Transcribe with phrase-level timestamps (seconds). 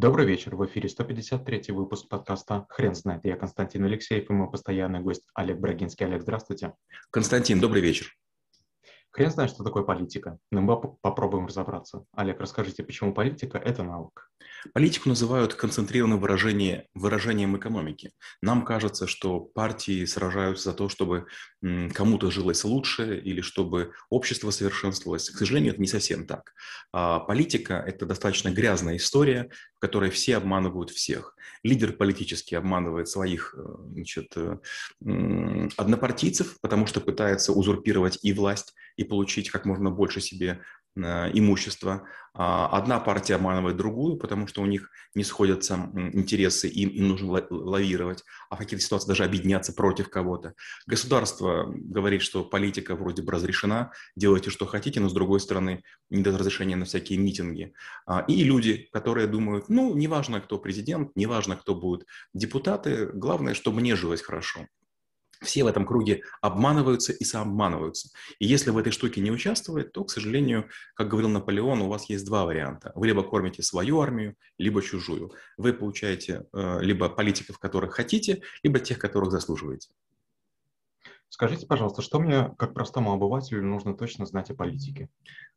[0.00, 0.56] Добрый вечер.
[0.56, 3.26] В эфире 153 выпуск подкаста «Хрен знает».
[3.26, 6.06] Я Константин Алексеев и мой постоянный гость Олег Брагинский.
[6.06, 6.72] Олег, здравствуйте.
[7.10, 8.16] Константин, добрый вечер.
[9.10, 10.38] Хрен знает, что такое политика.
[10.50, 12.04] Но мы попробуем разобраться.
[12.14, 14.30] Олег, расскажите, почему политика– это навык?
[14.74, 18.12] Политику называют концентрированным выражение, выражением экономики.
[18.42, 21.26] Нам кажется, что партии сражаются за то, чтобы
[21.94, 25.30] кому-то жилось лучше или чтобы общество совершенствовалось.
[25.30, 26.52] К сожалению, это не совсем так.
[26.92, 31.36] А политика– это достаточно грязная история, в которой все обманывают всех.
[31.62, 34.58] Лидер политический обманывает своих э, значит, э,
[35.76, 40.60] однопартийцев, потому что пытается узурпировать и власть, и получить как можно больше себе
[40.96, 42.02] Э, имущества.
[42.34, 47.44] А одна партия обманывает другую, потому что у них не сходятся интересы, им, им нужно
[47.50, 50.54] лавировать, а в каких-то ситуациях даже объединяться против кого-то.
[50.86, 56.22] Государство говорит, что политика вроде бы разрешена, делайте, что хотите, но с другой стороны не
[56.22, 57.72] дает разрешения на всякие митинги.
[58.06, 63.80] А, и люди, которые думают, ну, неважно, кто президент, неважно, кто будут депутаты, главное, чтобы
[63.80, 64.66] мне жилось хорошо
[65.40, 68.10] все в этом круге обманываются и самообманываются.
[68.38, 72.08] И если в этой штуке не участвовать, то, к сожалению, как говорил Наполеон, у вас
[72.10, 72.92] есть два варианта.
[72.94, 75.32] Вы либо кормите свою армию, либо чужую.
[75.56, 79.88] Вы получаете э, либо политиков, которых хотите, либо тех, которых заслуживаете.
[81.30, 85.08] Скажите, пожалуйста, что мне, как простому обывателю, нужно точно знать о политике?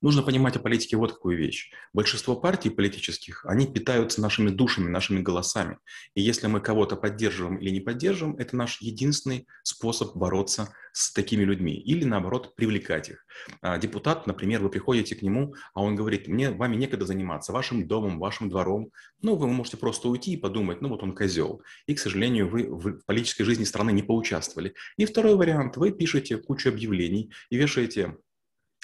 [0.02, 1.72] Нужно понимать о политике вот какую вещь.
[1.94, 5.80] Большинство партий политических, они питаются нашими душами, нашими голосами.
[6.14, 11.44] И если мы кого-то поддерживаем или не поддерживаем, это наш единственный способ бороться с такими
[11.44, 11.74] людьми.
[11.74, 13.26] Или, наоборот, привлекать их.
[13.62, 17.88] А, депутат, например, вы приходите к нему, а он говорит, мне вами некогда заниматься, вашим
[17.88, 18.92] домом, вашим двором.
[19.22, 21.62] Ну, вы можете просто уйти и подумать, ну, вот он козел.
[21.88, 24.74] И, к сожалению, вы в политической жизни страны не поучаствовали.
[24.98, 25.78] И второй вариант вариант.
[25.78, 28.18] Вы пишете кучу объявлений и вешаете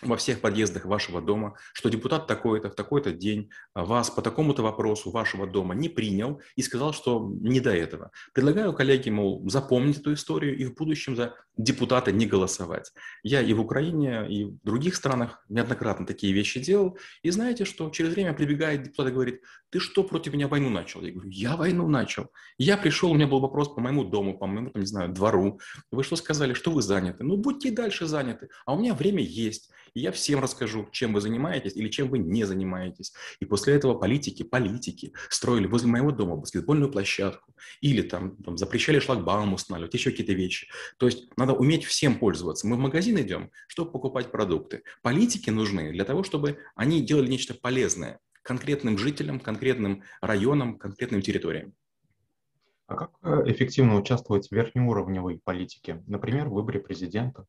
[0.02, 5.12] во всех подъездах вашего дома, что депутат такой-то в такой-то день вас по такому-то вопросу
[5.12, 8.12] вашего дома не принял и сказал, что не до этого.
[8.34, 12.92] Предлагаю коллеге, мол, запомнить эту историю и в будущем за депутата не голосовать.
[13.24, 16.98] Я и в Украине, и в других странах неоднократно такие вещи делал.
[17.22, 21.02] И знаете, что через время прибегает депутат и говорит, ты что, против меня войну начал?
[21.02, 22.28] Я говорю, я войну начал.
[22.58, 25.60] Я пришел, у меня был вопрос по моему дому, по моему, там, не знаю, двору.
[25.92, 27.24] Вы что сказали, что вы заняты?
[27.24, 28.50] Ну, будьте и дальше заняты.
[28.66, 29.70] А у меня время есть.
[29.94, 33.14] И я всем расскажу, чем вы занимаетесь или чем вы не занимаетесь.
[33.40, 39.00] И после этого политики, политики строили возле моего дома баскетбольную площадку или там, там запрещали
[39.00, 40.68] шлагбаум устанавливать, еще какие-то вещи.
[40.98, 42.68] То есть надо уметь всем пользоваться.
[42.68, 44.84] Мы в магазин идем, чтобы покупать продукты.
[45.02, 51.74] Политики нужны для того, чтобы они делали нечто полезное конкретным жителям, конкретным районам, конкретным территориям.
[52.88, 57.46] А как э, эффективно участвовать в верхнеуровневой политике, например, в выборе президента?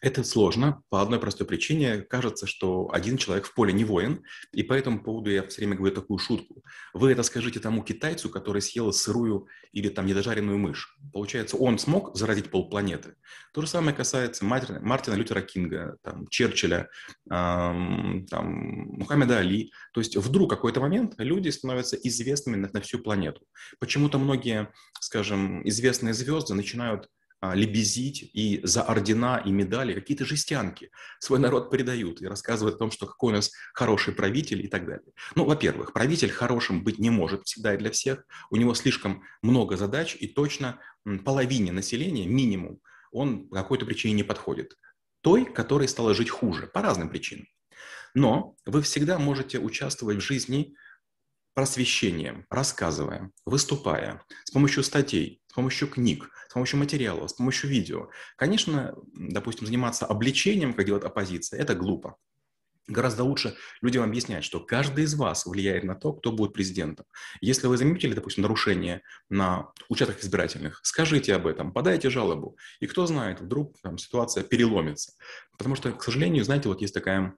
[0.00, 2.02] Это сложно по одной простой причине.
[2.02, 5.76] Кажется, что один человек в поле не воин, и по этому поводу я все время
[5.76, 6.62] говорю такую шутку.
[6.92, 10.96] Вы это скажите тому китайцу, который съел сырую или там недожаренную мышь.
[11.12, 13.14] Получается, он смог заразить полпланеты.
[13.52, 16.88] То же самое касается Мартина, Мартина Лютера Кинга, там, Черчилля,
[17.30, 18.46] эм, там,
[18.98, 19.72] Мухаммеда Али.
[19.92, 23.42] То есть вдруг какой-то момент люди становятся известными на, на всю планету.
[23.80, 27.08] Почему-то многие, скажем, известные звезды начинают
[27.40, 30.90] лебезить и за ордена и медали какие-то жестянки
[31.20, 34.86] свой народ предают и рассказывают о том, что какой у нас хороший правитель и так
[34.86, 35.12] далее.
[35.36, 38.24] Ну, во-первых, правитель хорошим быть не может всегда и для всех.
[38.50, 40.80] У него слишком много задач, и точно
[41.24, 42.80] половине населения, минимум,
[43.12, 44.76] он по какой-то причине не подходит.
[45.20, 47.46] Той, которой стало жить хуже, по разным причинам.
[48.14, 50.74] Но вы всегда можете участвовать в жизни
[51.58, 58.10] просвещением, рассказывая, выступая, с помощью статей, с помощью книг, с помощью материалов, с помощью видео.
[58.36, 62.14] Конечно, допустим, заниматься обличением, как делает оппозиция, это глупо.
[62.86, 67.06] Гораздо лучше людям объяснять, что каждый из вас влияет на то, кто будет президентом.
[67.40, 72.56] Если вы заметили, допустим, нарушение на участках избирательных, скажите об этом, подайте жалобу.
[72.78, 75.14] И кто знает, вдруг там, ситуация переломится.
[75.58, 77.34] Потому что, к сожалению, знаете, вот есть такая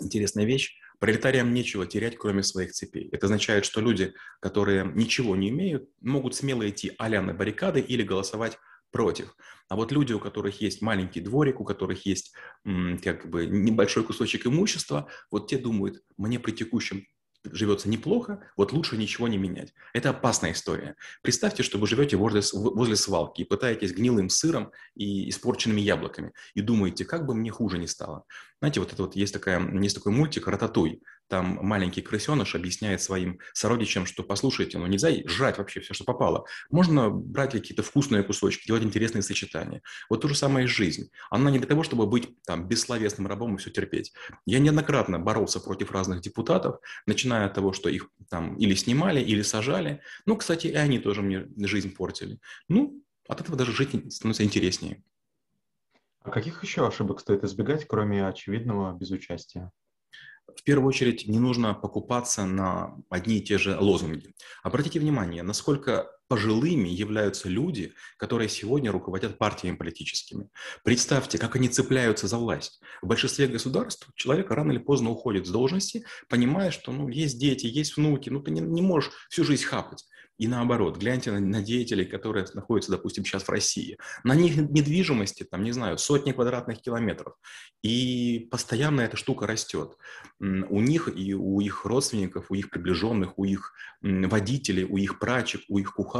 [0.00, 0.80] интересная вещь.
[1.00, 3.08] Пролетариям нечего терять, кроме своих цепей.
[3.10, 8.04] Это означает, что люди, которые ничего не имеют, могут смело идти а на баррикады или
[8.04, 8.58] голосовать
[8.92, 9.34] против.
[9.68, 12.32] А вот люди, у которых есть маленький дворик, у которых есть
[12.64, 17.06] как бы небольшой кусочек имущества, вот те думают, мне при текущем
[17.42, 19.72] живется неплохо, вот лучше ничего не менять.
[19.94, 20.96] Это опасная история.
[21.22, 26.60] Представьте, что вы живете возле, возле свалки и пытаетесь гнилым сыром и испорченными яблоками, и
[26.60, 28.24] думаете, как бы мне хуже не стало.
[28.60, 31.02] Знаете, вот это вот есть, такая, есть такой мультик «Рататуй».
[31.28, 36.44] Там маленький крысеныш объясняет своим сородичам, что, послушайте, ну нельзя жрать вообще все, что попало.
[36.70, 39.80] Можно брать какие-то вкусные кусочки, делать интересные сочетания.
[40.10, 41.08] Вот то же самое и жизнь.
[41.30, 44.12] Она не для того, чтобы быть там бессловесным рабом и все терпеть.
[44.44, 49.42] Я неоднократно боролся против разных депутатов, начиная от того, что их там или снимали, или
[49.42, 50.02] сажали.
[50.26, 52.40] Ну, кстати, и они тоже мне жизнь портили.
[52.68, 55.02] Ну, от этого даже жить становится интереснее.
[56.22, 59.72] А каких еще ошибок стоит избегать, кроме очевидного безучастия?
[60.56, 64.34] в первую очередь не нужно покупаться на одни и те же лозунги.
[64.62, 70.48] Обратите внимание, насколько пожилыми являются люди, которые сегодня руководят партиями политическими.
[70.84, 72.80] Представьте, как они цепляются за власть.
[73.02, 77.66] В большинстве государств человек рано или поздно уходит с должности, понимая, что ну, есть дети,
[77.66, 80.04] есть внуки, ну ты не, не можешь всю жизнь хапать.
[80.40, 83.98] И наоборот, гляньте на, на деятелей, которые находятся, допустим, сейчас в России.
[84.24, 87.34] На них недвижимости, там, не знаю, сотни квадратных километров.
[87.82, 89.98] И постоянно эта штука растет.
[90.38, 95.60] У них и у их родственников, у их приближенных, у их водителей, у их прачек,
[95.68, 96.19] у их кухарок.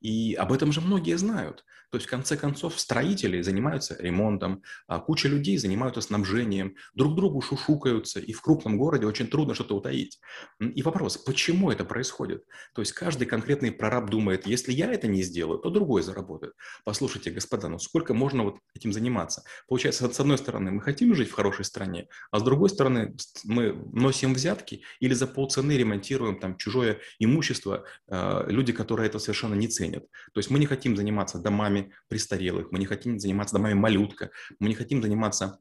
[0.00, 1.64] И об этом же многие знают.
[1.96, 7.40] То есть, в конце концов, строители занимаются ремонтом, а куча людей занимаются снабжением, друг другу
[7.40, 10.20] шушукаются, и в крупном городе очень трудно что-то утаить.
[10.60, 12.44] И вопрос, почему это происходит?
[12.74, 16.52] То есть, каждый конкретный прораб думает, если я это не сделаю, то другой заработает.
[16.84, 19.44] Послушайте, господа, ну сколько можно вот этим заниматься?
[19.66, 23.72] Получается, с одной стороны, мы хотим жить в хорошей стране, а с другой стороны, мы
[23.90, 29.68] носим взятки или за полцены ремонтируем там чужое имущество, э, люди, которые это совершенно не
[29.68, 30.04] ценят.
[30.34, 34.68] То есть мы не хотим заниматься домами престарелых, мы не хотим заниматься домами малютка, мы
[34.68, 35.58] не хотим заниматься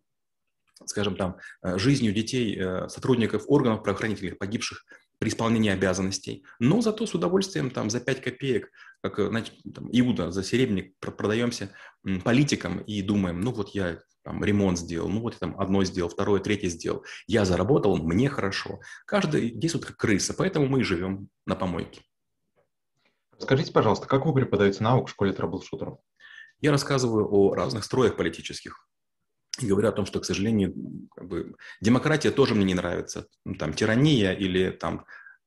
[0.85, 4.85] скажем там, э, жизнью детей, э, сотрудников органов правоохранительных, погибших
[5.17, 8.69] при исполнении обязанностей, но зато с удовольствием там за 5 копеек,
[9.01, 11.71] как значит, там, Иуда за серебряник продаемся
[12.23, 16.09] политикам и думаем, ну вот я там, ремонт сделал, ну вот я там одно сделал,
[16.09, 17.05] второе, третье сделал.
[17.27, 18.79] Я заработал, мне хорошо.
[19.05, 22.01] Каждый действует как крыса, поэтому мы и живем на помойке.
[23.37, 25.99] Скажите, пожалуйста, как вы преподаете науку в школе трэблшутеров?
[26.61, 28.87] Я рассказываю о разных строях политических.
[29.59, 30.73] И говорю о том, что, к сожалению,
[31.15, 33.27] как бы, демократия тоже мне не нравится.
[33.45, 35.05] Ну, там, тирания или там,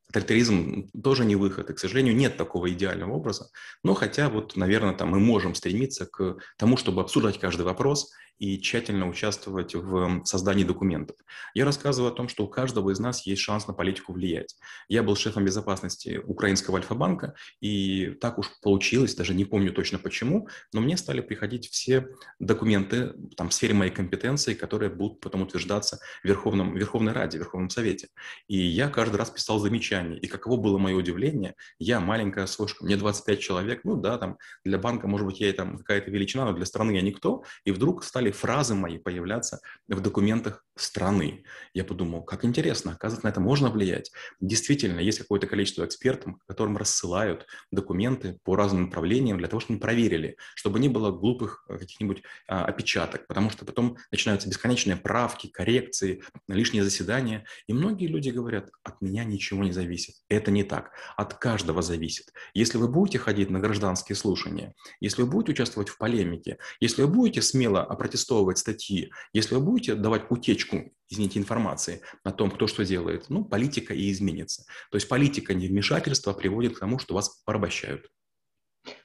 [0.08, 1.70] тоталитаризм тоже не выход.
[1.70, 3.50] И, к сожалению, нет такого идеального образа.
[3.84, 8.60] Но хотя, вот, наверное, там, мы можем стремиться к тому, чтобы обсуждать каждый вопрос и
[8.60, 11.16] тщательно участвовать в создании документов.
[11.54, 14.56] Я рассказываю о том, что у каждого из нас есть шанс на политику влиять.
[14.88, 20.48] Я был шефом безопасности украинского Альфа-банка, и так уж получилось, даже не помню точно почему,
[20.72, 22.08] но мне стали приходить все
[22.38, 27.40] документы там, в сфере моей компетенции, которые будут потом утверждаться в Верховном, Верховной Раде, в
[27.40, 28.08] Верховном Совете.
[28.46, 29.97] И я каждый раз писал замечания.
[30.06, 34.78] И каково было мое удивление, я маленькая сошка, мне 25 человек, ну да, там для
[34.78, 38.04] банка, может быть, я и там какая-то величина, но для страны я никто, и вдруг
[38.04, 41.44] стали стали фразы мои появляться в документах страны.
[41.74, 44.10] Я подумал, как интересно, оказывается, на это можно влиять.
[44.40, 49.80] Действительно, есть какое-то количество экспертов, которым рассылают документы по разным направлениям для того, чтобы они
[49.80, 55.48] проверили, чтобы не было глупых э, каких-нибудь а, опечаток, потому что потом начинаются бесконечные правки,
[55.48, 57.44] коррекции, лишние заседания.
[57.66, 59.87] И многие люди говорят, от меня ничего не зависит.
[60.28, 60.92] Это не так.
[61.16, 62.32] От каждого зависит.
[62.54, 67.08] Если вы будете ходить на гражданские слушания, если вы будете участвовать в полемике, если вы
[67.08, 72.84] будете смело опротестовывать статьи, если вы будете давать утечку, извините, информации о том, кто что
[72.84, 74.64] делает, ну, политика и изменится.
[74.90, 78.08] То есть политика невмешательства приводит к тому, что вас порабощают.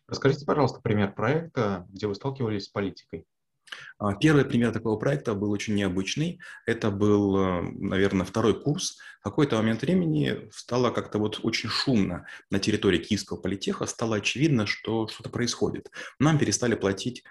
[0.08, 3.26] Расскажите, пожалуйста, пример проекта, где вы сталкивались с политикой.
[3.98, 6.40] А, первый пример такого проекта был очень необычный.
[6.66, 8.98] Это был, э, наверное, второй курс.
[9.22, 13.86] В какой-то момент времени стало как-то вот очень шумно на территории Киевского политеха.
[13.86, 15.92] Стало очевидно, что что-то происходит.
[16.20, 17.24] Нам перестали платить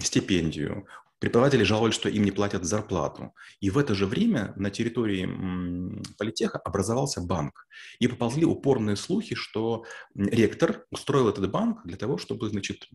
[0.00, 0.86] стипендию,
[1.22, 3.32] Преподаватели жаловались, что им не платят зарплату.
[3.60, 5.24] И в это же время на территории
[6.18, 7.68] политеха образовался банк.
[8.00, 9.84] И поползли упорные слухи, что
[10.16, 12.88] ректор устроил этот банк для того, чтобы, значит,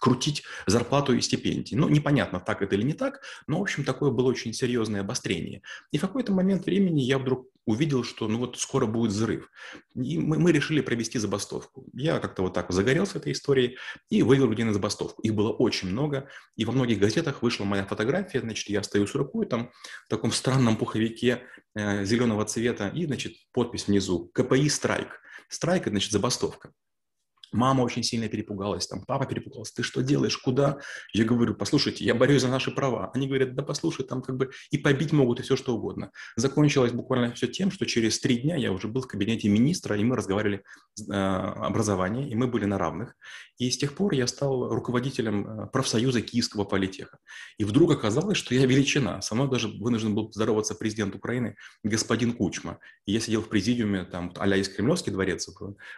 [0.00, 1.74] крутить зарплату и стипендии.
[1.74, 5.60] Ну, непонятно, так это или не так, но, в общем, такое было очень серьезное обострение.
[5.92, 9.50] И в какой-то момент времени я вдруг увидел, что ну вот скоро будет взрыв.
[9.94, 11.84] И мы, мы решили провести забастовку.
[11.92, 13.76] Я как-то вот так загорелся этой историей
[14.08, 15.20] и вывел людей на забастовку.
[15.20, 19.14] Их было очень много, и во многих газетах вышла моя фотография, значит, я стою с
[19.14, 19.70] рукой там
[20.06, 21.42] в таком странном пуховике
[21.74, 25.20] э, зеленого цвета, и, значит, подпись внизу «КПИ страйк».
[25.48, 26.72] Страйк– это, значит, забастовка.
[27.52, 29.74] Мама очень сильно перепугалась, там папа перепугался.
[29.74, 30.36] Ты что делаешь?
[30.36, 30.78] Куда?
[31.12, 33.10] Я говорю, послушайте, я борюсь за наши права.
[33.14, 36.10] Они говорят, да послушай, там как бы и побить могут, и все что угодно.
[36.36, 40.04] Закончилось буквально все тем, что через три дня я уже был в кабинете министра, и
[40.04, 40.62] мы разговаривали
[41.00, 43.14] э, образование, и мы были на равных.
[43.58, 47.18] И с тех пор я стал руководителем э, профсоюза Киевского политеха.
[47.58, 49.20] И вдруг оказалось, что я величина.
[49.20, 52.78] Со мной даже вынужден был здороваться президент Украины господин Кучма.
[53.06, 55.48] И я сидел в президиуме, там, а-ля есть Кремлевский дворец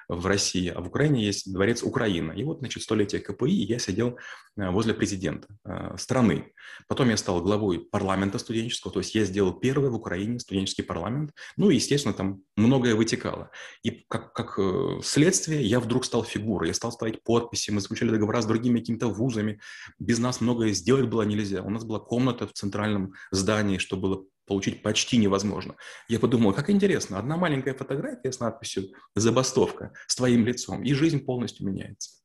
[0.08, 2.32] в России, а в Украине есть есть дворец Украина.
[2.32, 4.18] И вот, значит, столетие КПИ, и я сидел
[4.56, 6.52] э, возле президента э, страны.
[6.88, 11.32] Потом я стал главой парламента студенческого, то есть я сделал первый в Украине студенческий парламент.
[11.56, 13.50] Ну и, естественно, там многое вытекало.
[13.82, 18.10] И как, как э, следствие я вдруг стал фигурой, я стал ставить подписи, мы заключали
[18.10, 19.60] договора с другими какими-то вузами.
[19.98, 21.62] Без нас многое сделать было нельзя.
[21.62, 25.76] У нас была комната в центральном здании, что было получить почти невозможно.
[26.08, 31.24] Я подумал, как интересно, одна маленькая фотография с надписью «Забастовка» с твоим лицом, и жизнь
[31.24, 32.20] полностью меняется.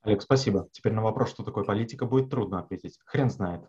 [0.00, 0.70] Олег, спасибо.
[0.72, 2.98] Теперь на вопрос, что такое политика, будет трудно ответить.
[3.04, 3.60] Хрен знает.